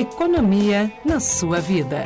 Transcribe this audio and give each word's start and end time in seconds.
Economia 0.00 0.90
na 1.04 1.20
sua 1.20 1.60
vida. 1.60 2.02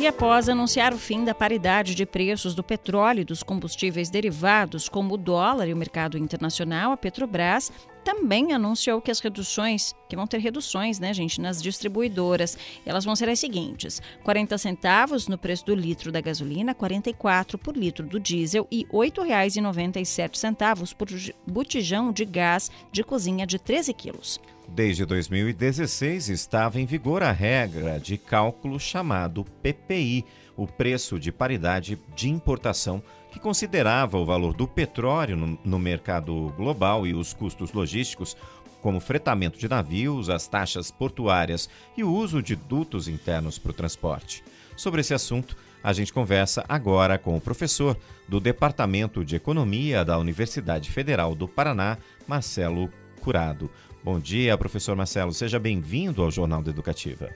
E 0.00 0.08
após 0.08 0.48
anunciar 0.48 0.92
o 0.92 0.98
fim 0.98 1.22
da 1.22 1.32
paridade 1.32 1.94
de 1.94 2.04
preços 2.04 2.52
do 2.52 2.64
petróleo 2.64 3.20
e 3.20 3.24
dos 3.24 3.44
combustíveis 3.44 4.10
derivados, 4.10 4.88
como 4.88 5.14
o 5.14 5.16
dólar 5.16 5.68
e 5.68 5.72
o 5.72 5.76
mercado 5.76 6.18
internacional, 6.18 6.90
a 6.90 6.96
Petrobras 6.96 7.70
também 8.04 8.52
anunciou 8.52 9.00
que 9.00 9.10
as 9.10 9.18
reduções, 9.18 9.94
que 10.08 10.14
vão 10.14 10.26
ter 10.26 10.38
reduções, 10.38 11.00
né, 11.00 11.12
gente, 11.12 11.40
nas 11.40 11.62
distribuidoras. 11.62 12.56
Elas 12.84 13.04
vão 13.04 13.16
ser 13.16 13.28
as 13.28 13.38
seguintes: 13.38 14.00
40 14.22 14.58
centavos 14.58 15.26
no 15.26 15.38
preço 15.38 15.64
do 15.64 15.74
litro 15.74 16.12
da 16.12 16.20
gasolina, 16.20 16.74
44 16.74 17.58
por 17.58 17.76
litro 17.76 18.06
do 18.06 18.20
diesel 18.20 18.68
e 18.70 18.82
R$ 18.82 19.10
8,97 19.10 20.94
por 20.94 21.08
botijão 21.46 22.12
de 22.12 22.24
gás 22.24 22.70
de 22.92 23.02
cozinha 23.02 23.46
de 23.46 23.58
13 23.58 23.94
quilos. 23.94 24.38
Desde 24.68 25.04
2016 25.04 26.28
estava 26.30 26.80
em 26.80 26.86
vigor 26.86 27.22
a 27.22 27.30
regra 27.30 28.00
de 28.00 28.16
cálculo 28.16 28.80
chamado 28.80 29.44
PPI, 29.62 30.24
o 30.56 30.66
preço 30.66 31.18
de 31.18 31.30
paridade 31.30 31.98
de 32.14 32.28
importação 32.28 33.02
que 33.30 33.38
considerava 33.38 34.16
o 34.18 34.24
valor 34.24 34.54
do 34.54 34.66
petróleo 34.66 35.58
no, 35.64 35.78
mercado 35.78 36.52
global 36.56 37.06
e 37.06 37.12
os 37.12 37.32
custos 37.34 37.72
logísticos, 37.72 38.36
como 38.80 39.00
fretamento 39.00 39.58
de 39.58 39.68
navios, 39.68 40.30
as 40.30 40.46
taxas 40.46 40.90
portuárias 40.90 41.68
e 41.96 42.04
o 42.04 42.12
uso 42.12 42.42
de 42.42 42.54
dutos 42.54 43.08
internos 43.08 43.58
para 43.58 43.70
o 43.70 43.74
transporte. 43.74 44.42
Sobre 44.76 45.00
esse 45.00 45.14
assunto, 45.14 45.56
a 45.82 45.92
gente 45.92 46.12
conversa 46.12 46.64
agora 46.68 47.18
com 47.18 47.36
o 47.36 47.40
professor 47.40 47.96
do 48.28 48.40
Departamento 48.40 49.24
de 49.24 49.36
Economia 49.36 50.04
da 50.04 50.18
Universidade 50.18 50.90
Federal 50.90 51.34
do 51.34 51.46
Paraná, 51.46 51.98
Marcelo 52.26 52.90
Curado. 53.20 53.70
Bom 54.04 54.20
dia, 54.20 54.58
professor 54.58 54.94
Marcelo. 54.94 55.32
Seja 55.32 55.58
bem-vindo 55.58 56.22
ao 56.22 56.30
Jornal 56.30 56.62
da 56.62 56.68
Educativa. 56.68 57.30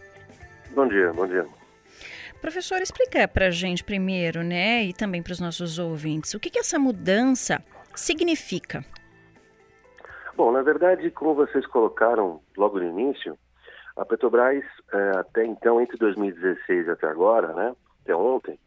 Bom 0.74 0.86
dia, 0.86 1.10
bom 1.14 1.26
dia. 1.26 1.46
Professor, 2.42 2.82
explica 2.82 3.26
para 3.26 3.46
a 3.46 3.50
gente 3.50 3.82
primeiro, 3.82 4.42
né, 4.42 4.84
e 4.84 4.92
também 4.92 5.22
para 5.22 5.32
os 5.32 5.40
nossos 5.40 5.78
ouvintes, 5.78 6.34
o 6.34 6.38
que, 6.38 6.50
que 6.50 6.58
essa 6.58 6.78
mudança 6.78 7.64
significa? 7.94 8.84
Bom, 10.36 10.52
na 10.52 10.60
verdade, 10.60 11.10
como 11.10 11.34
vocês 11.34 11.66
colocaram 11.66 12.42
logo 12.54 12.78
no 12.78 12.84
início, 12.84 13.38
a 13.96 14.04
Petrobras, 14.04 14.62
é, 14.92 15.10
até 15.16 15.46
então, 15.46 15.80
entre 15.80 15.96
2016 15.96 16.86
e 16.86 16.90
até 16.90 17.06
agora, 17.06 17.54
né, 17.54 17.74
até 18.02 18.14
ontem, 18.14 18.58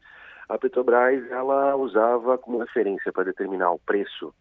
a 0.50 0.58
Petrobras 0.58 1.30
ela 1.30 1.76
usava 1.76 2.36
como 2.40 2.58
referência 2.58 3.14
para 3.14 3.26
determinar 3.26 3.70
o 3.70 3.80
preço 3.80 4.34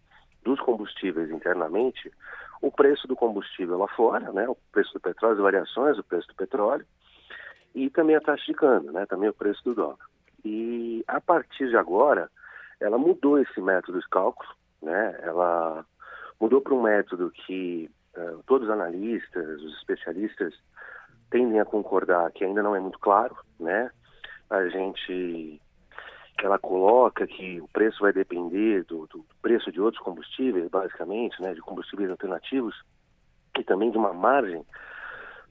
dos 0.43 0.59
combustíveis 0.61 1.31
internamente, 1.31 2.11
o 2.61 2.71
preço 2.71 3.09
do 3.09 3.17
combustível 3.17 3.79
lá 3.79 3.89
fora, 3.89 4.33
né, 4.33 4.49
o 4.49 4.57
preço 4.73 4.93
do 4.95 5.01
petróleo, 5.01 5.37
as 5.37 5.43
variações 5.43 5.97
do 5.97 6.05
preço 6.05 6.29
do 6.29 6.35
petróleo, 6.35 6.87
e 7.75 7.89
também 7.91 8.17
a 8.17 8.21
taxa 8.21 8.45
de 8.47 8.55
câmbio, 8.55 8.93
né, 8.93 9.07
também 9.07 9.29
o 9.29 9.35
preço 9.35 9.63
do 9.65 9.75
dólar. 9.75 10.07
E 10.45 11.05
a 11.07 11.21
partir 11.21 11.69
de 11.69 11.77
agora, 11.77 12.31
ela 12.81 12.99
mudou 12.99 13.39
esse 13.39 13.61
método 13.61 14.01
de 14.01 14.09
cálculo, 14.09 14.51
né, 14.83 15.19
ela 15.23 15.85
mudou 16.41 16.61
para 16.61 16.75
um 16.75 16.83
método 16.83 17.31
que 17.31 17.91
uh, 18.17 18.43
todos 18.47 18.69
os 18.69 18.73
analistas, 18.73 19.63
os 19.63 19.77
especialistas 19.79 20.55
tendem 21.31 21.61
a 21.61 21.65
concordar 21.65 22.31
que 22.33 22.45
ainda 22.45 22.63
não 22.63 22.75
é 22.75 22.81
muito 22.81 22.99
claro, 22.99 23.37
né, 23.59 23.91
a 24.49 24.69
gente 24.69 25.61
ela 26.47 26.59
coloca 26.59 27.27
que 27.27 27.61
o 27.61 27.69
preço 27.69 28.01
vai 28.01 28.13
depender 28.13 28.85
do, 28.85 29.07
do, 29.07 29.25
preço 29.43 29.71
de 29.71 29.81
outros 29.81 30.03
combustíveis, 30.03 30.69
basicamente, 30.69 31.41
né, 31.43 31.55
de 31.55 31.61
combustíveis 31.61 32.11
alternativos, 32.11 32.75
e 33.59 33.65
também 33.65 33.91
de 33.91 33.99
uma 33.99 34.13
margem 34.13 34.65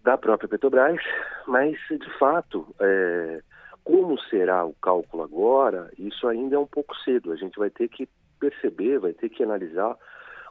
da 0.03 0.17
própria 0.17 0.49
Petrobras, 0.49 1.01
mas 1.47 1.77
de 1.89 2.17
fato, 2.17 2.73
é, 2.79 3.41
como 3.83 4.19
será 4.21 4.65
o 4.65 4.73
cálculo 4.75 5.23
agora, 5.23 5.91
isso 5.97 6.27
ainda 6.27 6.55
é 6.55 6.59
um 6.59 6.65
pouco 6.65 6.95
cedo. 6.97 7.31
A 7.31 7.35
gente 7.35 7.57
vai 7.59 7.69
ter 7.69 7.89
que 7.89 8.07
perceber, 8.39 8.99
vai 8.99 9.13
ter 9.13 9.29
que 9.29 9.43
analisar 9.43 9.97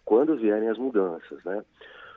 quando 0.05 0.37
vierem 0.37 0.69
as 0.69 0.79
mudanças, 0.79 1.43
né? 1.45 1.65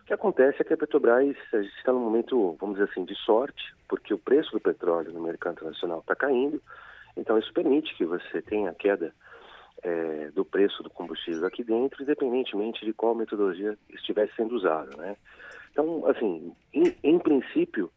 O 0.02 0.06
que 0.06 0.14
acontece 0.14 0.62
é 0.62 0.66
que 0.66 0.74
a 0.74 0.78
Petrobras 0.78 1.36
a 1.54 1.62
gente 1.62 1.78
está 1.78 1.94
num 1.94 2.00
momento, 2.00 2.58
vamos 2.60 2.76
dizer 2.78 2.90
assim, 2.90 3.06
de 3.06 3.16
sorte, 3.16 3.74
porque 3.88 4.14
o 4.14 4.18
preço 4.18 4.52
do 4.52 4.60
petróleo 4.60 5.14
no 5.14 5.22
mercado 5.22 5.54
internacional 5.54 6.00
está 6.00 6.16
caindo, 6.16 6.62
então 7.16 7.38
isso 7.38 7.54
permite 7.54 7.96
que 7.96 8.06
você 8.06 8.42
tenha 8.42 8.74
queda 8.74 9.14
é, 9.84 10.30
do 10.34 10.46
preço 10.46 10.84
do 10.84 10.90
combustível 10.90 11.46
aqui 11.46 11.64
dentro, 11.64 12.04
independentemente 12.04 12.86
de 12.86 12.94
qual 12.94 13.16
metodologia 13.16 13.78
estivesse 13.90 14.36
sendo 14.36 14.56
usada, 14.56 14.96
né? 14.98 15.16
Então, 15.72 16.06
assim, 16.08 16.54
em, 16.74 16.96
em 17.04 17.18
princípio, 17.18 17.90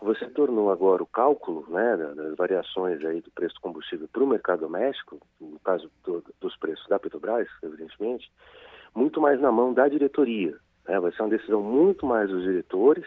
você 0.00 0.26
tornou 0.30 0.70
agora 0.70 1.02
o 1.02 1.06
cálculo 1.06 1.66
né, 1.68 1.96
das 2.14 2.36
variações 2.36 3.04
aí 3.04 3.20
do 3.20 3.30
preço 3.30 3.56
do 3.56 3.60
combustível 3.60 4.08
para 4.08 4.22
o 4.22 4.26
mercado 4.26 4.60
doméstico, 4.60 5.20
no 5.40 5.58
caso 5.60 5.90
do, 6.04 6.24
dos 6.40 6.56
preços 6.56 6.86
da 6.88 6.98
Petrobras, 6.98 7.48
evidentemente, 7.62 8.30
muito 8.94 9.20
mais 9.20 9.40
na 9.40 9.50
mão 9.50 9.74
da 9.74 9.88
diretoria. 9.88 10.56
Né? 10.86 10.98
Vai 11.00 11.12
ser 11.12 11.22
uma 11.22 11.30
decisão 11.30 11.62
muito 11.62 12.06
mais 12.06 12.30
dos 12.30 12.42
diretores 12.42 13.04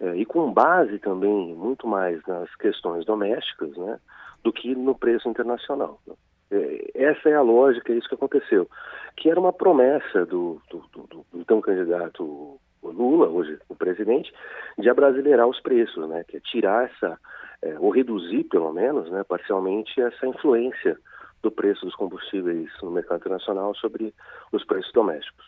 é, 0.00 0.16
e 0.16 0.26
com 0.26 0.52
base 0.52 0.98
também 0.98 1.54
muito 1.54 1.86
mais 1.86 2.20
nas 2.26 2.54
questões 2.56 3.04
domésticas 3.06 3.76
né, 3.76 3.98
do 4.42 4.52
que 4.52 4.74
no 4.74 4.94
preço 4.94 5.28
internacional. 5.28 6.00
Né? 6.06 6.14
É, 6.50 6.90
essa 6.94 7.28
é 7.28 7.34
a 7.34 7.42
lógica, 7.42 7.92
é 7.92 7.96
isso 7.96 8.08
que 8.08 8.14
aconteceu. 8.14 8.68
Que 9.16 9.30
era 9.30 9.38
uma 9.38 9.52
promessa 9.52 10.24
do, 10.24 10.60
do, 10.70 10.84
do, 10.92 11.06
do 11.06 11.26
então 11.34 11.60
candidato 11.60 12.58
Lula, 12.82 13.28
hoje 13.28 13.58
o 13.68 13.74
presidente, 13.74 14.32
de 14.78 14.88
abrasileirar 14.88 15.46
os 15.46 15.60
preços, 15.60 16.08
né? 16.08 16.24
Que 16.26 16.36
é 16.36 16.40
tirar 16.40 16.84
essa, 16.84 17.18
é, 17.62 17.78
ou 17.78 17.90
reduzir 17.90 18.44
pelo 18.44 18.72
menos, 18.72 19.10
né, 19.10 19.24
parcialmente, 19.24 20.00
essa 20.00 20.26
influência 20.26 20.96
do 21.42 21.50
preço 21.50 21.84
dos 21.84 21.94
combustíveis 21.94 22.68
no 22.82 22.90
mercado 22.90 23.20
internacional 23.20 23.74
sobre 23.74 24.14
os 24.52 24.64
preços 24.64 24.92
domésticos. 24.92 25.46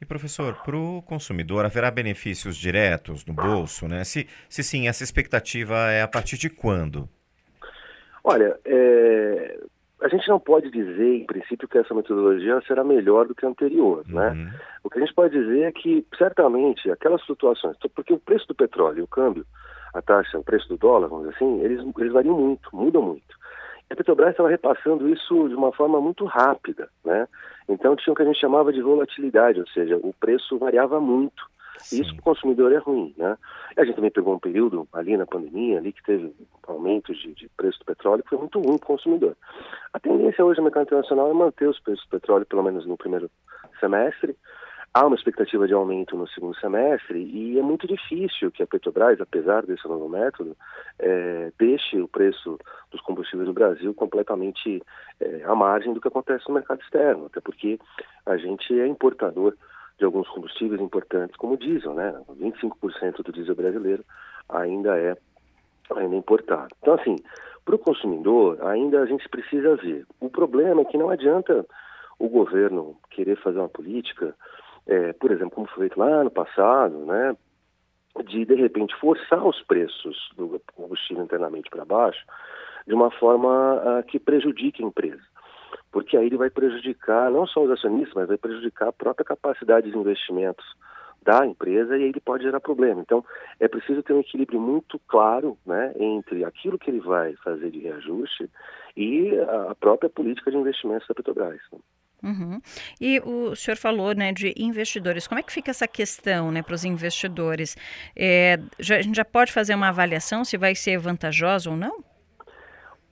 E 0.00 0.04
professor, 0.04 0.54
para 0.62 0.76
o 0.76 1.02
consumidor 1.02 1.64
haverá 1.64 1.90
benefícios 1.90 2.56
diretos 2.56 3.24
no 3.24 3.32
bolso, 3.32 3.88
né? 3.88 4.04
Se, 4.04 4.28
se 4.48 4.62
sim, 4.62 4.88
essa 4.88 5.02
expectativa 5.02 5.90
é 5.90 6.02
a 6.02 6.08
partir 6.08 6.36
de 6.36 6.50
quando? 6.50 7.08
Olha, 8.28 8.58
é, 8.64 9.60
a 10.02 10.08
gente 10.08 10.28
não 10.28 10.40
pode 10.40 10.68
dizer, 10.68 11.14
em 11.14 11.24
princípio, 11.26 11.68
que 11.68 11.78
essa 11.78 11.94
metodologia 11.94 12.60
será 12.66 12.82
melhor 12.82 13.28
do 13.28 13.36
que 13.36 13.46
a 13.46 13.48
anterior, 13.48 14.02
né? 14.08 14.30
uhum. 14.30 14.34
né? 14.34 14.60
O 14.82 14.90
que 14.90 14.98
a 14.98 15.00
gente 15.00 15.14
pode 15.14 15.38
dizer 15.38 15.62
é 15.62 15.70
que, 15.70 16.04
certamente, 16.18 16.90
aquelas 16.90 17.22
flutuações, 17.22 17.76
porque 17.94 18.12
o 18.12 18.18
preço 18.18 18.48
do 18.48 18.54
petróleo, 18.54 19.04
o 19.04 19.06
câmbio, 19.06 19.46
a 19.94 20.02
taxa, 20.02 20.40
o 20.40 20.42
preço 20.42 20.68
do 20.68 20.76
dólar, 20.76 21.06
vamos 21.06 21.26
dizer 21.28 21.36
assim, 21.36 21.60
eles, 21.60 21.80
eles 21.98 22.12
variam 22.12 22.36
muito, 22.36 22.68
mudam 22.74 23.00
muito. 23.00 23.36
E 23.88 23.92
a 23.92 23.96
Petrobras 23.96 24.30
estava 24.30 24.48
repassando 24.48 25.08
isso 25.08 25.48
de 25.48 25.54
uma 25.54 25.70
forma 25.70 26.00
muito 26.00 26.24
rápida, 26.24 26.88
né? 27.04 27.28
Então 27.68 27.94
tinha 27.94 28.12
o 28.12 28.16
que 28.16 28.22
a 28.22 28.26
gente 28.26 28.40
chamava 28.40 28.72
de 28.72 28.82
volatilidade, 28.82 29.60
ou 29.60 29.68
seja, 29.68 29.96
o 29.98 30.12
preço 30.18 30.58
variava 30.58 31.00
muito. 31.00 31.44
Sim. 31.78 32.02
Isso 32.02 32.14
para 32.14 32.20
o 32.20 32.24
consumidor 32.24 32.72
é 32.72 32.78
ruim, 32.78 33.14
né? 33.16 33.36
A 33.76 33.84
gente 33.84 33.96
também 33.96 34.10
pegou 34.10 34.34
um 34.34 34.38
período 34.38 34.88
ali 34.92 35.16
na 35.16 35.26
pandemia, 35.26 35.78
ali 35.78 35.92
que 35.92 36.02
teve 36.02 36.34
aumento 36.66 37.14
de, 37.14 37.34
de 37.34 37.48
preço 37.56 37.78
do 37.80 37.84
petróleo, 37.84 38.22
que 38.22 38.30
foi 38.30 38.38
muito 38.38 38.60
ruim 38.60 38.78
para 38.78 38.84
o 38.84 38.96
consumidor. 38.96 39.36
A 39.92 40.00
tendência 40.00 40.44
hoje 40.44 40.58
no 40.58 40.64
mercado 40.64 40.84
internacional 40.84 41.30
é 41.30 41.34
manter 41.34 41.68
os 41.68 41.78
preços 41.80 42.04
do 42.06 42.10
petróleo, 42.10 42.46
pelo 42.46 42.62
menos 42.62 42.86
no 42.86 42.96
primeiro 42.96 43.30
semestre. 43.80 44.36
Há 44.96 45.06
uma 45.06 45.14
expectativa 45.14 45.66
de 45.66 45.74
aumento 45.74 46.16
no 46.16 46.26
segundo 46.26 46.56
semestre 46.56 47.18
e 47.18 47.58
é 47.58 47.62
muito 47.62 47.86
difícil 47.86 48.50
que 48.50 48.62
a 48.62 48.66
Petrobras, 48.66 49.20
apesar 49.20 49.66
desse 49.66 49.86
novo 49.86 50.08
método, 50.08 50.56
é, 50.98 51.52
deixe 51.58 52.00
o 52.00 52.08
preço 52.08 52.58
dos 52.90 53.02
combustíveis 53.02 53.46
no 53.46 53.52
Brasil 53.52 53.92
completamente 53.92 54.82
é, 55.20 55.42
à 55.44 55.54
margem 55.54 55.92
do 55.92 56.00
que 56.00 56.08
acontece 56.08 56.48
no 56.48 56.54
mercado 56.54 56.80
externo, 56.80 57.26
até 57.26 57.42
porque 57.42 57.78
a 58.24 58.38
gente 58.38 58.80
é 58.80 58.86
importador 58.86 59.54
de 59.98 60.04
alguns 60.04 60.28
combustíveis 60.28 60.80
importantes, 60.80 61.36
como 61.36 61.54
o 61.54 61.56
diesel, 61.56 61.94
né? 61.94 62.14
25% 62.40 63.22
do 63.22 63.32
diesel 63.32 63.54
brasileiro 63.54 64.04
ainda 64.48 64.96
é 64.98 65.16
ainda 65.94 66.14
é 66.14 66.18
importado. 66.18 66.68
Então, 66.80 66.94
assim, 66.94 67.16
para 67.64 67.76
o 67.76 67.78
consumidor, 67.78 68.58
ainda 68.66 69.02
a 69.02 69.06
gente 69.06 69.28
precisa 69.28 69.76
ver. 69.76 70.04
O 70.20 70.28
problema 70.28 70.82
é 70.82 70.84
que 70.84 70.98
não 70.98 71.10
adianta 71.10 71.64
o 72.18 72.28
governo 72.28 72.96
querer 73.10 73.36
fazer 73.36 73.58
uma 73.58 73.68
política, 73.68 74.34
é, 74.86 75.12
por 75.12 75.30
exemplo, 75.30 75.52
como 75.52 75.66
foi 75.68 75.88
feito 75.88 75.98
lá 75.98 76.24
no 76.24 76.30
passado, 76.30 76.98
né? 77.04 77.36
De, 78.24 78.44
de 78.44 78.54
repente, 78.54 78.96
forçar 78.96 79.46
os 79.46 79.60
preços 79.62 80.30
do 80.36 80.60
combustível 80.74 81.22
internamente 81.22 81.68
para 81.68 81.84
baixo 81.84 82.24
de 82.86 82.94
uma 82.94 83.10
forma 83.10 83.74
uh, 83.74 84.02
que 84.04 84.18
prejudique 84.18 84.82
a 84.82 84.86
empresa 84.86 85.22
aí 86.16 86.26
ele 86.26 86.36
vai 86.36 86.50
prejudicar 86.50 87.30
não 87.30 87.46
só 87.46 87.62
os 87.62 87.70
acionistas, 87.70 88.14
mas 88.14 88.28
vai 88.28 88.38
prejudicar 88.38 88.88
a 88.88 88.92
própria 88.92 89.24
capacidade 89.24 89.90
de 89.90 89.96
investimentos 89.96 90.64
da 91.22 91.44
empresa 91.44 91.96
e 91.96 92.04
aí 92.04 92.08
ele 92.08 92.20
pode 92.20 92.44
gerar 92.44 92.60
problema. 92.60 93.00
Então, 93.00 93.24
é 93.58 93.66
preciso 93.66 94.02
ter 94.02 94.12
um 94.12 94.20
equilíbrio 94.20 94.60
muito 94.60 94.98
claro 95.08 95.58
né, 95.66 95.92
entre 95.98 96.44
aquilo 96.44 96.78
que 96.78 96.88
ele 96.88 97.00
vai 97.00 97.34
fazer 97.42 97.70
de 97.70 97.80
reajuste 97.80 98.48
e 98.96 99.32
a 99.70 99.74
própria 99.74 100.08
política 100.08 100.50
de 100.50 100.56
investimentos 100.56 101.06
da 101.08 101.14
Petrobras. 101.14 101.60
Uhum. 102.22 102.60
E 103.00 103.20
o 103.20 103.54
senhor 103.54 103.76
falou 103.76 104.14
né, 104.14 104.32
de 104.32 104.54
investidores. 104.56 105.26
Como 105.26 105.38
é 105.38 105.42
que 105.42 105.52
fica 105.52 105.70
essa 105.70 105.86
questão 105.86 106.50
né, 106.50 106.62
para 106.62 106.74
os 106.74 106.84
investidores? 106.84 107.76
É, 108.16 108.58
já, 108.78 108.96
a 108.96 109.02
gente 109.02 109.16
já 109.16 109.24
pode 109.24 109.52
fazer 109.52 109.74
uma 109.74 109.88
avaliação 109.88 110.44
se 110.44 110.56
vai 110.56 110.74
ser 110.74 110.98
vantajoso 110.98 111.70
ou 111.70 111.76
não? 111.76 112.02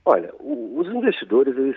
Olha, 0.07 0.31
os 0.39 0.87
investidores 0.87 1.57
eles 1.57 1.75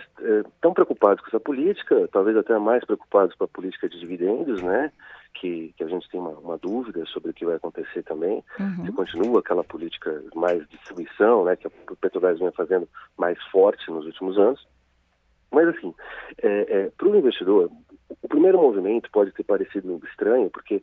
estão 0.55 0.73
é, 0.73 0.75
preocupados 0.75 1.23
com 1.23 1.29
essa 1.29 1.41
política, 1.41 2.07
talvez 2.13 2.37
até 2.37 2.59
mais 2.59 2.85
preocupados 2.85 3.35
com 3.35 3.45
a 3.45 3.49
política 3.49 3.89
de 3.89 3.99
dividendos, 3.99 4.63
né? 4.63 4.93
Que, 5.33 5.73
que 5.77 5.83
a 5.83 5.87
gente 5.87 6.07
tem 6.11 6.21
uma, 6.21 6.33
uma 6.33 6.59
dúvida 6.59 7.05
sobre 7.07 7.31
o 7.31 7.35
que 7.35 7.47
vai 7.47 7.57
acontecer 7.57 8.03
também. 8.03 8.45
Uhum. 8.61 8.85
Se 8.85 8.93
continua 8.93 9.41
aquela 9.41 9.65
política 9.65 10.23
mais 10.35 10.61
de 10.69 10.77
distribuição, 10.77 11.45
né? 11.45 11.57
Que 11.57 11.69
a 11.69 11.71
Petrobras 11.99 12.39
vem 12.39 12.51
fazendo 12.53 12.87
mais 13.17 13.43
forte 13.45 13.91
nos 13.91 14.05
últimos 14.05 14.37
anos. 14.37 14.67
Mas, 15.51 15.69
assim, 15.69 15.95
é, 16.43 16.49
é, 16.69 16.91
para 16.99 17.09
o 17.09 17.17
investidor, 17.17 17.71
o 18.21 18.29
primeiro 18.29 18.61
movimento 18.61 19.11
pode 19.11 19.33
ter 19.33 19.43
parecido 19.43 19.99
estranho, 20.07 20.51
porque 20.51 20.83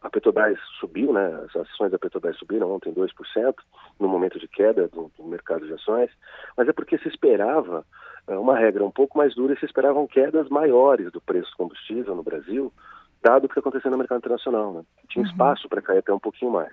a 0.00 0.10
Petrobras 0.10 0.58
subiu, 0.78 1.12
né, 1.12 1.26
as 1.44 1.56
ações 1.56 1.90
da 1.90 1.98
Petrobras 1.98 2.36
subiram 2.36 2.70
ontem 2.70 2.92
2%, 2.92 3.54
no 3.98 4.08
momento 4.08 4.38
de 4.38 4.46
queda 4.46 4.88
do, 4.88 5.10
do 5.16 5.24
mercado 5.24 5.66
de 5.66 5.72
ações, 5.72 6.10
mas 6.56 6.68
é 6.68 6.72
porque 6.72 6.98
se 6.98 7.08
esperava 7.08 7.84
uh, 8.28 8.40
uma 8.40 8.56
regra 8.56 8.84
um 8.84 8.90
pouco 8.90 9.18
mais 9.18 9.34
dura 9.34 9.54
e 9.54 9.58
se 9.58 9.66
esperavam 9.66 10.06
quedas 10.06 10.48
maiores 10.48 11.10
do 11.10 11.20
preço 11.20 11.50
do 11.52 11.56
combustível 11.56 12.14
no 12.14 12.22
Brasil, 12.22 12.72
dado 13.22 13.46
o 13.46 13.48
que 13.48 13.58
aconteceu 13.58 13.90
no 13.90 13.98
mercado 13.98 14.18
internacional. 14.18 14.72
Né? 14.72 14.82
Tinha 15.08 15.24
uhum. 15.24 15.30
espaço 15.30 15.68
para 15.68 15.82
cair 15.82 15.98
até 15.98 16.12
um 16.12 16.20
pouquinho 16.20 16.52
mais. 16.52 16.72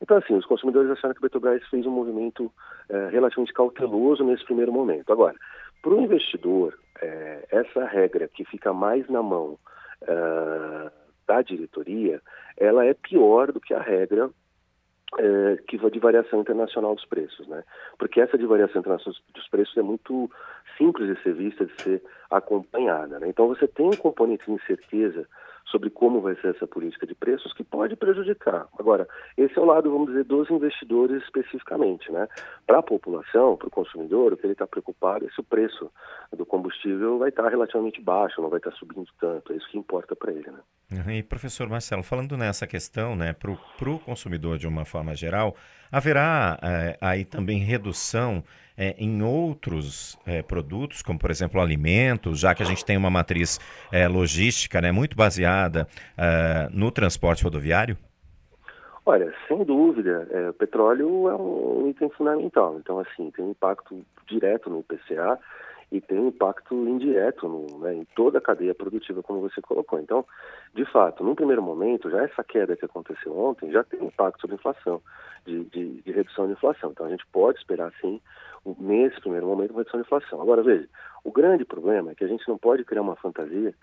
Então, 0.00 0.16
assim, 0.16 0.34
os 0.34 0.46
consumidores 0.46 0.90
acharam 0.90 1.12
que 1.12 1.18
a 1.18 1.22
Petrobras 1.22 1.66
fez 1.68 1.84
um 1.84 1.90
movimento 1.90 2.44
uh, 2.44 3.10
relativamente 3.10 3.52
cauteloso 3.52 4.24
nesse 4.24 4.44
primeiro 4.44 4.72
momento. 4.72 5.12
Agora, 5.12 5.34
para 5.82 5.92
o 5.92 6.00
investidor, 6.00 6.78
é, 7.00 7.46
essa 7.50 7.84
regra 7.84 8.28
que 8.28 8.44
fica 8.44 8.72
mais 8.72 9.08
na 9.08 9.22
mão 9.22 9.58
uh, 10.02 10.90
da 11.28 11.42
diretoria, 11.42 12.20
ela 12.56 12.84
é 12.84 12.94
pior 12.94 13.52
do 13.52 13.60
que 13.60 13.74
a 13.74 13.80
regra 13.80 14.30
é, 15.18 15.58
que 15.68 15.78
de 15.78 15.98
variação 15.98 16.40
internacional 16.40 16.94
dos 16.94 17.04
preços, 17.04 17.46
né? 17.46 17.62
Porque 17.98 18.20
essa 18.20 18.36
de 18.36 18.46
variação 18.46 18.80
internacional 18.80 19.20
dos 19.32 19.48
preços 19.48 19.76
é 19.76 19.82
muito 19.82 20.30
simples 20.76 21.06
de 21.06 21.22
ser 21.22 21.34
vista, 21.34 21.64
de 21.64 21.82
ser 21.82 22.02
acompanhada, 22.30 23.18
né? 23.18 23.28
Então 23.28 23.46
você 23.48 23.66
tem 23.68 23.86
um 23.86 23.96
componente 23.96 24.44
de 24.46 24.52
incerteza 24.52 25.26
sobre 25.70 25.90
como 25.90 26.20
vai 26.20 26.34
ser 26.36 26.54
essa 26.54 26.66
política 26.66 27.06
de 27.06 27.14
preços 27.14 27.52
que 27.52 27.62
pode 27.62 27.96
prejudicar. 27.96 28.66
Agora, 28.78 29.06
esse 29.36 29.56
é 29.58 29.60
o 29.60 29.64
lado, 29.64 29.90
vamos 29.90 30.08
dizer, 30.08 30.24
dos 30.24 30.50
investidores 30.50 31.22
especificamente, 31.24 32.10
né? 32.10 32.26
Para 32.66 32.78
a 32.78 32.82
população, 32.82 33.56
para 33.56 33.68
o 33.68 33.70
consumidor, 33.70 34.32
o 34.32 34.36
que 34.36 34.46
ele 34.46 34.52
está 34.52 34.66
preocupado 34.66 35.26
é 35.26 35.30
se 35.30 35.40
o 35.40 35.44
preço 35.44 35.90
do 36.34 36.46
combustível 36.46 37.18
vai 37.18 37.28
estar 37.28 37.44
tá 37.44 37.48
relativamente 37.48 38.00
baixo, 38.00 38.40
não 38.40 38.48
vai 38.48 38.58
estar 38.58 38.70
tá 38.70 38.76
subindo 38.76 39.08
tanto. 39.20 39.52
É 39.52 39.56
isso 39.56 39.68
que 39.68 39.78
importa 39.78 40.16
para 40.16 40.32
ele, 40.32 40.50
né? 40.50 40.60
E 41.18 41.22
professor 41.22 41.68
Marcelo, 41.68 42.02
falando 42.02 42.36
nessa 42.36 42.66
questão, 42.66 43.14
né, 43.14 43.34
para 43.34 43.50
o 43.50 43.98
consumidor 43.98 44.56
de 44.56 44.66
uma 44.66 44.86
forma 44.86 45.14
geral, 45.14 45.54
haverá 45.92 46.58
é, 46.62 46.98
aí 47.00 47.26
também 47.26 47.58
redução 47.58 48.42
é, 48.78 48.94
em 48.96 49.22
outros 49.22 50.16
é, 50.24 50.40
produtos, 50.40 51.02
como 51.02 51.18
por 51.18 51.30
exemplo 51.30 51.60
alimentos, 51.60 52.38
já 52.38 52.54
que 52.54 52.62
a 52.62 52.66
gente 52.66 52.84
tem 52.84 52.96
uma 52.96 53.10
matriz 53.10 53.58
é, 53.90 54.06
logística 54.06 54.80
né, 54.80 54.92
muito 54.92 55.16
baseada 55.16 55.88
é, 56.16 56.68
no 56.72 56.92
transporte 56.92 57.42
rodoviário? 57.42 57.96
Olha, 59.04 59.34
sem 59.48 59.64
dúvida, 59.64 60.28
é, 60.30 60.50
o 60.50 60.52
petróleo 60.52 61.28
é 61.28 61.34
um 61.34 61.88
item 61.88 62.10
fundamental. 62.10 62.76
Então, 62.78 63.00
assim, 63.00 63.30
tem 63.30 63.44
um 63.44 63.50
impacto 63.50 64.04
direto 64.28 64.68
no 64.68 64.80
IPCA 64.80 65.38
e 65.90 66.00
tem 66.00 66.18
um 66.18 66.28
impacto 66.28 66.74
indireto 66.74 67.48
no, 67.48 67.78
né, 67.78 67.94
em 67.94 68.04
toda 68.14 68.38
a 68.38 68.42
cadeia 68.42 68.74
produtiva, 68.74 69.22
como 69.22 69.40
você 69.40 69.60
colocou. 69.62 69.98
Então, 69.98 70.24
de 70.74 70.84
fato, 70.84 71.24
num 71.24 71.34
primeiro 71.34 71.62
momento, 71.62 72.10
já 72.10 72.22
essa 72.22 72.44
queda 72.44 72.76
que 72.76 72.84
aconteceu 72.84 73.36
ontem 73.36 73.70
já 73.72 73.82
tem 73.82 74.04
impacto 74.04 74.40
sobre 74.42 74.56
a 74.56 74.58
inflação, 74.58 75.00
de, 75.46 75.64
de, 75.64 76.02
de 76.02 76.12
redução 76.12 76.46
de 76.46 76.52
inflação. 76.52 76.90
Então, 76.90 77.06
a 77.06 77.10
gente 77.10 77.26
pode 77.28 77.58
esperar, 77.58 77.90
sim, 78.00 78.20
nesse 78.78 79.18
primeiro 79.20 79.46
momento, 79.46 79.70
uma 79.70 79.80
redução 79.80 80.00
de 80.00 80.06
inflação. 80.06 80.42
Agora, 80.42 80.62
veja, 80.62 80.86
o 81.24 81.32
grande 81.32 81.64
problema 81.64 82.10
é 82.10 82.14
que 82.14 82.24
a 82.24 82.28
gente 82.28 82.46
não 82.46 82.58
pode 82.58 82.84
criar 82.84 83.02
uma 83.02 83.16
fantasia 83.16 83.74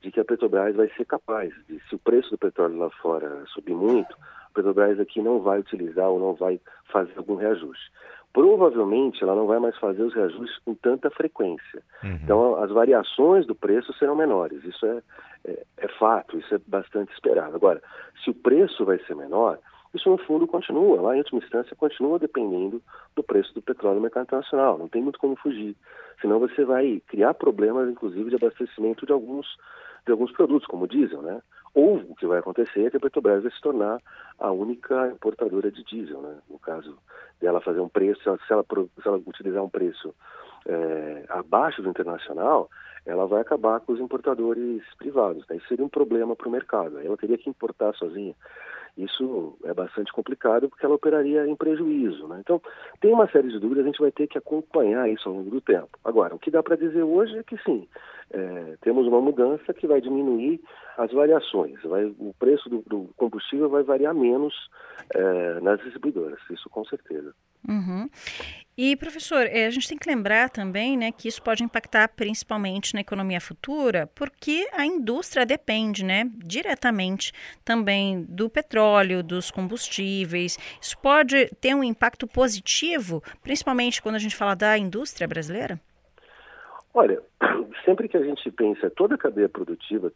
de 0.00 0.10
que 0.10 0.18
a 0.18 0.24
Petrobras 0.24 0.74
vai 0.74 0.88
ser 0.96 1.04
capaz 1.04 1.52
de, 1.68 1.78
se 1.88 1.94
o 1.94 1.98
preço 1.98 2.30
do 2.30 2.38
petróleo 2.38 2.78
lá 2.78 2.90
fora 3.02 3.44
subir 3.48 3.74
muito, 3.74 4.16
a 4.46 4.50
Petrobras 4.54 4.98
aqui 4.98 5.20
não 5.20 5.40
vai 5.40 5.60
utilizar 5.60 6.08
ou 6.08 6.18
não 6.18 6.32
vai 6.32 6.58
fazer 6.90 7.12
algum 7.18 7.34
reajuste 7.34 7.92
provavelmente 8.32 9.22
ela 9.22 9.34
não 9.34 9.46
vai 9.46 9.58
mais 9.58 9.76
fazer 9.78 10.02
os 10.02 10.14
reajustes 10.14 10.58
com 10.64 10.74
tanta 10.74 11.10
frequência. 11.10 11.82
Uhum. 12.02 12.18
Então, 12.22 12.62
as 12.62 12.70
variações 12.70 13.46
do 13.46 13.54
preço 13.54 13.92
serão 13.94 14.14
menores. 14.14 14.62
Isso 14.64 14.86
é, 14.86 15.02
é, 15.44 15.62
é, 15.78 15.88
fato, 15.98 16.38
isso 16.38 16.54
é 16.54 16.58
bastante 16.66 17.12
esperado. 17.12 17.56
Agora, 17.56 17.82
se 18.22 18.30
o 18.30 18.34
preço 18.34 18.84
vai 18.84 18.98
ser 19.00 19.16
menor, 19.16 19.58
isso 19.92 20.08
no 20.08 20.18
fundo 20.18 20.46
continua, 20.46 21.00
lá 21.00 21.16
em 21.16 21.18
última 21.18 21.40
instância, 21.40 21.74
continua 21.74 22.18
dependendo 22.18 22.80
do 23.16 23.22
preço 23.22 23.52
do 23.52 23.62
petróleo 23.62 23.96
no 23.96 24.02
mercado 24.02 24.24
internacional. 24.24 24.78
Não 24.78 24.88
tem 24.88 25.02
muito 25.02 25.18
como 25.18 25.34
fugir. 25.36 25.76
Senão 26.20 26.38
você 26.38 26.64
vai 26.64 27.02
criar 27.08 27.34
problemas, 27.34 27.90
inclusive, 27.90 28.30
de 28.30 28.36
abastecimento 28.36 29.04
de 29.04 29.12
alguns, 29.12 29.46
de 30.06 30.12
alguns 30.12 30.30
produtos, 30.32 30.68
como 30.68 30.84
o 30.84 30.88
diesel, 30.88 31.22
né? 31.22 31.42
Ou 31.74 31.96
o 31.96 32.14
que 32.16 32.26
vai 32.26 32.38
acontecer 32.38 32.84
é 32.84 32.90
que 32.90 32.96
a 32.96 33.00
Petrobras 33.00 33.42
vai 33.42 33.52
se 33.52 33.60
tornar 33.60 34.00
a 34.38 34.50
única 34.50 35.08
importadora 35.08 35.70
de 35.70 35.84
diesel, 35.84 36.20
né? 36.20 36.38
No 36.48 36.58
caso 36.58 36.96
dela 37.40 37.60
fazer 37.60 37.80
um 37.80 37.88
preço, 37.88 38.20
se 38.22 38.28
ela, 38.28 38.38
se 38.44 39.08
ela, 39.08 39.16
utilizar 39.26 39.62
um 39.62 39.68
preço 39.68 40.14
é, 40.66 41.24
abaixo 41.28 41.82
do 41.82 41.88
internacional, 41.88 42.68
ela 43.06 43.26
vai 43.26 43.40
acabar 43.40 43.80
com 43.80 43.92
os 43.92 44.00
importadores 44.00 44.82
privados. 44.98 45.46
Né? 45.48 45.56
Isso 45.56 45.68
seria 45.68 45.84
um 45.84 45.88
problema 45.88 46.36
para 46.36 46.48
o 46.48 46.50
mercado. 46.50 46.98
Ela 46.98 47.16
teria 47.16 47.38
que 47.38 47.48
importar 47.48 47.94
sozinha. 47.94 48.34
Isso 48.96 49.56
é 49.64 49.72
bastante 49.72 50.12
complicado 50.12 50.68
porque 50.68 50.84
ela 50.84 50.96
operaria 50.96 51.46
em 51.46 51.56
prejuízo. 51.56 52.26
Né? 52.28 52.38
Então, 52.40 52.60
tem 53.00 53.12
uma 53.12 53.30
série 53.30 53.48
de 53.48 53.58
dúvidas, 53.58 53.84
a 53.84 53.86
gente 53.86 54.00
vai 54.00 54.10
ter 54.10 54.26
que 54.26 54.36
acompanhar 54.36 55.08
isso 55.08 55.28
ao 55.28 55.36
longo 55.36 55.50
do 55.50 55.60
tempo. 55.60 55.98
Agora, 56.04 56.34
o 56.34 56.38
que 56.38 56.50
dá 56.50 56.62
para 56.62 56.76
dizer 56.76 57.02
hoje 57.02 57.38
é 57.38 57.42
que 57.42 57.56
sim, 57.62 57.88
é, 58.32 58.76
temos 58.80 59.06
uma 59.06 59.20
mudança 59.20 59.74
que 59.74 59.86
vai 59.86 60.00
diminuir 60.00 60.60
as 60.96 61.12
variações. 61.12 61.80
Vai, 61.82 62.04
o 62.04 62.34
preço 62.38 62.68
do, 62.68 62.82
do 62.86 63.10
combustível 63.16 63.68
vai 63.68 63.82
variar 63.82 64.14
menos 64.14 64.54
é, 65.14 65.60
nas 65.60 65.80
distribuidoras, 65.80 66.38
isso 66.50 66.68
com 66.70 66.84
certeza. 66.84 67.34
Uhum. 67.68 68.08
E, 68.76 68.96
professor, 68.96 69.46
eh, 69.46 69.66
a 69.66 69.70
gente 69.70 69.88
tem 69.88 69.98
que 69.98 70.08
lembrar 70.08 70.48
também 70.48 70.96
né, 70.96 71.12
que 71.12 71.28
isso 71.28 71.42
pode 71.42 71.62
impactar 71.62 72.08
principalmente 72.08 72.94
na 72.94 73.00
economia 73.00 73.40
futura, 73.40 74.08
porque 74.14 74.68
a 74.72 74.86
indústria 74.86 75.44
depende 75.44 76.02
né, 76.02 76.30
diretamente 76.38 77.32
também 77.62 78.22
do 78.22 78.48
petróleo, 78.48 79.22
dos 79.22 79.50
combustíveis. 79.50 80.58
Isso 80.80 80.96
pode 80.98 81.50
ter 81.60 81.74
um 81.74 81.84
impacto 81.84 82.26
positivo, 82.26 83.22
principalmente 83.42 84.00
quando 84.00 84.14
a 84.14 84.20
gente 84.20 84.36
fala 84.36 84.54
da 84.54 84.78
indústria 84.78 85.28
brasileira? 85.28 85.78
Olha, 86.92 87.22
sempre 87.84 88.08
que 88.08 88.16
a 88.16 88.22
gente 88.22 88.50
pensa 88.50 88.90
toda 88.90 89.14
a 89.14 89.18
cadeia 89.18 89.48
produtiva, 89.48 90.12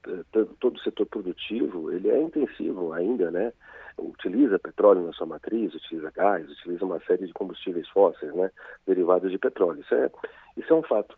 todo 0.61 0.76
o 0.76 0.81
setor 0.81 1.07
produtivo, 1.07 1.93
ele 1.93 2.11
é 2.11 2.21
intensivo 2.21 2.93
ainda, 2.93 3.31
né? 3.31 3.52
utiliza 3.99 4.59
petróleo 4.59 5.07
na 5.07 5.12
sua 5.12 5.26
matriz, 5.26 5.75
utiliza 5.75 6.11
gás, 6.11 6.49
utiliza 6.50 6.85
uma 6.85 7.00
série 7.00 7.26
de 7.26 7.33
combustíveis 7.33 7.88
fósseis, 7.88 8.35
né, 8.35 8.50
derivados 8.87 9.31
de 9.31 9.38
petróleo. 9.38 9.81
Isso 9.81 9.95
é, 9.95 10.11
isso 10.57 10.73
é 10.73 10.76
um 10.76 10.83
fato. 10.83 11.16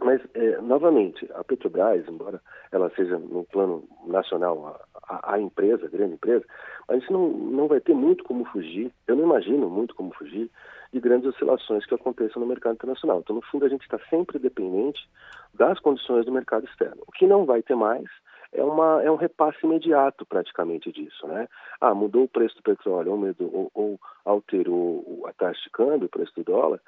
Mas, 0.00 0.20
é, 0.34 0.60
novamente, 0.60 1.28
a 1.34 1.44
Petrobras, 1.44 2.06
embora 2.08 2.40
ela 2.72 2.90
seja 2.96 3.16
no 3.18 3.44
plano 3.44 3.84
nacional 4.06 4.80
a, 5.08 5.38
empresa, 5.38 5.86
a 5.86 5.88
grande 5.88 6.14
empresa, 6.14 6.44
a 6.88 6.94
gente 6.94 7.12
não, 7.12 7.28
não 7.28 7.68
vai 7.68 7.80
ter 7.80 7.94
muito 7.94 8.24
como 8.24 8.44
fugir, 8.46 8.92
eu 9.06 9.16
não 9.16 9.24
imagino 9.24 9.68
muito 9.68 9.94
como 9.94 10.12
fugir 10.14 10.50
de 10.92 11.00
grandes 11.00 11.28
oscilações 11.28 11.84
que 11.86 11.94
aconteçam 11.94 12.40
no 12.40 12.46
mercado 12.46 12.74
internacional. 12.74 13.20
Então, 13.20 13.36
no 13.36 13.42
fundo, 13.42 13.64
a 13.64 13.68
gente 13.68 13.82
está 13.82 13.98
sempre 14.10 14.38
dependente 14.38 15.08
das 15.52 15.78
condições 15.80 16.24
do 16.24 16.32
mercado 16.32 16.66
externo. 16.66 17.02
O 17.06 17.12
que 17.12 17.26
não 17.26 17.44
vai 17.44 17.62
ter 17.62 17.74
mais 17.74 18.04
é, 18.52 18.62
uma, 18.62 19.02
é 19.02 19.10
um 19.10 19.16
repasse 19.16 19.58
imediato 19.64 20.24
praticamente 20.24 20.92
disso, 20.92 21.26
né? 21.26 21.48
Ah, 21.80 21.94
mudou 21.94 22.24
o 22.24 22.28
preço 22.28 22.54
do 22.56 22.62
petróleo 22.62 23.10
ou, 23.10 23.18
mudou, 23.18 23.50
ou, 23.52 23.70
ou 23.74 24.00
alterou 24.24 25.24
a 25.26 25.32
taxa 25.32 25.60
de 25.64 25.70
câmbio, 25.70 26.06
o 26.06 26.10
preço 26.10 26.32
do 26.36 26.44
dólar, 26.44 26.80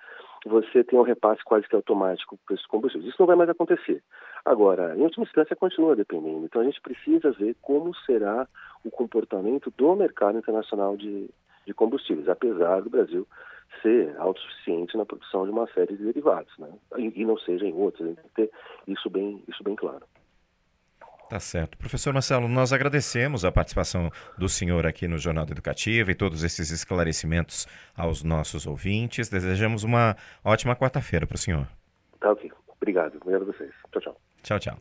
você 0.47 0.85
tem 0.85 0.99
um 0.99 1.03
repasse 1.03 1.43
quase 1.45 1.67
que 1.69 1.75
automático 1.75 2.37
do 2.37 2.41
preço 2.47 2.63
do 2.63 2.69
combustível. 2.69 3.09
Isso 3.09 3.17
não 3.19 3.27
vai 3.27 3.37
mais 3.37 3.51
acontecer. 3.51 4.03
Agora, 4.47 4.97
em 4.97 5.03
última 5.03 5.25
instância, 5.25 5.57
continua 5.57 5.97
dependendo. 5.97 6.45
Então, 6.45 6.63
a 6.63 6.65
gente 6.65 6.81
precisa 6.81 7.33
ver 7.33 7.57
como 7.61 7.93
será 8.07 8.47
o 8.85 8.91
comportamento 8.93 9.73
do 9.77 9.97
mercado 9.97 10.39
internacional 10.39 10.97
de, 10.97 11.29
de 11.67 11.75
combustíveis, 11.75 12.29
apesar 12.29 12.81
do 12.81 12.89
Brasil 12.89 13.27
ser 13.83 14.15
autossuficiente 14.17 14.97
na 14.97 15.05
produção 15.05 15.45
de 15.45 15.51
uma 15.51 15.67
série 15.73 15.97
de 15.97 16.05
derivados, 16.05 16.57
né? 16.59 16.69
E, 16.97 17.23
e 17.23 17.25
não 17.25 17.37
seja 17.39 17.67
em 17.67 17.75
outros. 17.75 18.05
A 18.05 18.09
gente 18.09 18.21
tem 18.21 18.29
que 18.29 18.35
ter 18.35 18.51
isso 18.87 19.11
bem, 19.11 19.43
isso 19.49 19.65
bem 19.65 19.75
claro. 19.75 20.07
Tá 21.29 21.41
certo. 21.41 21.77
Professor 21.77 22.13
Marcelo, 22.13 22.47
nós 22.47 22.73
agradecemos 22.73 23.45
a 23.45 23.51
participação 23.51 24.13
do 24.39 24.49
senhor 24.49 24.87
aqui 24.87 25.09
no 25.09 25.19
Jornal 25.19 25.45
Educativo 25.51 26.13
e 26.13 26.15
todos 26.15 26.45
esses 26.45 26.71
esclarecimentos 26.71 27.67
aos 27.97 28.23
nossos 28.23 28.65
ouvintes. 28.65 29.29
Desejamos 29.29 29.83
uma 29.83 30.15
ótima 30.45 30.77
quarta-feira 30.77 31.27
para 31.27 31.35
o 31.35 31.39
senhor. 31.39 31.67
Tá 32.21 32.31
ok. 32.31 32.53
Obrigado. 32.77 33.17
Obrigado 33.17 33.43
a 33.43 33.47
vocês. 33.47 33.73
Tchau, 33.91 34.01
tchau. 34.01 34.26
Tchau, 34.47 34.59
tchau. 34.61 34.79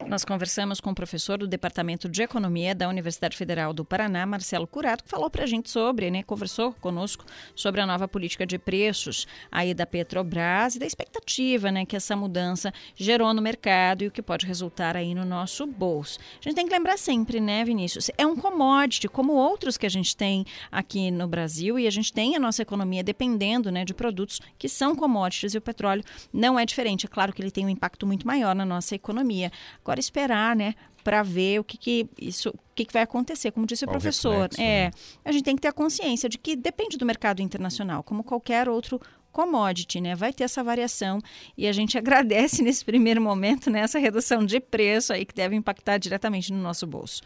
Nós 0.00 0.24
conversamos 0.24 0.80
com 0.80 0.90
o 0.90 0.94
professor 0.94 1.38
do 1.38 1.46
Departamento 1.46 2.08
de 2.08 2.22
Economia 2.22 2.74
da 2.74 2.88
Universidade 2.88 3.36
Federal 3.36 3.72
do 3.72 3.84
Paraná, 3.84 4.26
Marcelo 4.26 4.66
Curato, 4.66 5.04
que 5.04 5.10
falou 5.10 5.30
para 5.30 5.44
a 5.44 5.46
gente 5.46 5.70
sobre, 5.70 6.10
né, 6.10 6.22
conversou 6.22 6.72
conosco 6.74 7.24
sobre 7.54 7.80
a 7.80 7.86
nova 7.86 8.08
política 8.08 8.44
de 8.44 8.58
preços 8.58 9.26
aí 9.50 9.72
da 9.72 9.86
Petrobras 9.86 10.74
e 10.74 10.78
da 10.80 10.86
expectativa, 10.86 11.70
né, 11.70 11.86
que 11.86 11.94
essa 11.94 12.16
mudança 12.16 12.72
gerou 12.96 13.32
no 13.32 13.40
mercado 13.40 14.02
e 14.02 14.08
o 14.08 14.10
que 14.10 14.20
pode 14.20 14.46
resultar 14.46 14.96
aí 14.96 15.14
no 15.14 15.24
nosso 15.24 15.64
bolso. 15.64 16.18
A 16.40 16.42
gente 16.42 16.56
tem 16.56 16.66
que 16.66 16.74
lembrar 16.74 16.98
sempre, 16.98 17.40
né, 17.40 17.64
Vinícius, 17.64 18.10
é 18.18 18.26
um 18.26 18.36
commodity 18.36 19.08
como 19.08 19.32
outros 19.32 19.78
que 19.78 19.86
a 19.86 19.90
gente 19.90 20.16
tem 20.16 20.44
aqui 20.72 21.10
no 21.10 21.28
Brasil 21.28 21.78
e 21.78 21.86
a 21.86 21.90
gente 21.90 22.12
tem 22.12 22.34
a 22.34 22.40
nossa 22.40 22.60
economia 22.60 23.02
dependendo, 23.02 23.70
né, 23.70 23.84
de 23.84 23.94
produtos 23.94 24.40
que 24.58 24.68
são 24.68 24.96
commodities 24.96 25.54
e 25.54 25.58
o 25.58 25.62
petróleo 25.62 26.02
não 26.32 26.58
é 26.58 26.66
diferente. 26.66 27.06
É 27.06 27.08
claro 27.08 27.32
que 27.32 27.40
ele 27.40 27.50
tem 27.50 27.64
um 27.64 27.70
impacto 27.70 28.06
muito 28.06 28.26
maior 28.26 28.54
na 28.54 28.64
nossa 28.64 28.94
economia. 28.94 29.52
Agora 29.84 30.00
esperar, 30.00 30.56
né, 30.56 30.74
para 31.04 31.22
ver 31.22 31.60
o 31.60 31.64
que, 31.64 31.76
que 31.76 32.08
isso, 32.18 32.48
o 32.48 32.74
que, 32.74 32.86
que 32.86 32.92
vai 32.92 33.02
acontecer, 33.02 33.50
como 33.50 33.66
disse 33.66 33.84
o 33.84 33.88
professor. 33.88 34.32
Reflexo, 34.32 34.60
é, 34.62 34.86
né? 34.86 34.90
a 35.22 35.30
gente 35.30 35.44
tem 35.44 35.54
que 35.54 35.60
ter 35.60 35.68
a 35.68 35.72
consciência 35.72 36.26
de 36.26 36.38
que 36.38 36.56
depende 36.56 36.96
do 36.96 37.04
mercado 37.04 37.42
internacional, 37.42 38.02
como 38.02 38.24
qualquer 38.24 38.66
outro 38.68 38.98
commodity, 39.30 40.00
né? 40.00 40.14
Vai 40.14 40.32
ter 40.32 40.44
essa 40.44 40.64
variação 40.64 41.20
e 41.58 41.66
a 41.66 41.72
gente 41.72 41.98
agradece 41.98 42.62
nesse 42.62 42.82
primeiro 42.84 43.20
momento 43.20 43.68
né, 43.68 43.80
essa 43.80 43.98
redução 43.98 44.46
de 44.46 44.58
preço 44.58 45.12
aí 45.12 45.26
que 45.26 45.34
deve 45.34 45.54
impactar 45.54 45.98
diretamente 45.98 46.50
no 46.50 46.62
nosso 46.62 46.86
bolso. 46.86 47.20